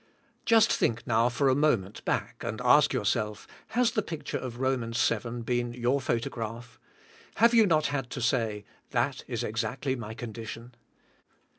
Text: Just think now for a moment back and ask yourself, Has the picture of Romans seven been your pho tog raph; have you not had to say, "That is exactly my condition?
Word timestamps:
Just 0.47 0.73
think 0.73 1.05
now 1.05 1.29
for 1.29 1.47
a 1.47 1.53
moment 1.53 2.03
back 2.05 2.43
and 2.43 2.59
ask 2.61 2.91
yourself, 2.91 3.45
Has 3.67 3.91
the 3.91 4.01
picture 4.01 4.39
of 4.39 4.59
Romans 4.59 4.97
seven 4.97 5.43
been 5.43 5.73
your 5.73 6.01
pho 6.01 6.17
tog 6.17 6.33
raph; 6.33 6.79
have 7.35 7.53
you 7.53 7.67
not 7.67 7.85
had 7.93 8.09
to 8.09 8.19
say, 8.19 8.65
"That 8.89 9.23
is 9.27 9.43
exactly 9.43 9.95
my 9.95 10.15
condition? 10.15 10.73